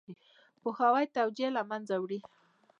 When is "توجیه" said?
1.17-1.49